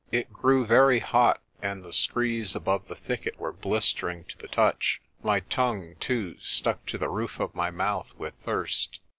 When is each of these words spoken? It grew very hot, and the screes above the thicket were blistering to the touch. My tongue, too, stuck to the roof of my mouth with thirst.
It 0.11 0.33
grew 0.33 0.65
very 0.65 0.97
hot, 0.97 1.41
and 1.61 1.83
the 1.83 1.93
screes 1.93 2.55
above 2.55 2.87
the 2.87 2.95
thicket 2.95 3.37
were 3.37 3.51
blistering 3.53 4.23
to 4.29 4.37
the 4.39 4.47
touch. 4.47 4.99
My 5.21 5.41
tongue, 5.41 5.93
too, 5.99 6.37
stuck 6.39 6.87
to 6.87 6.97
the 6.97 7.07
roof 7.09 7.39
of 7.39 7.53
my 7.53 7.69
mouth 7.69 8.11
with 8.17 8.33
thirst. 8.43 8.99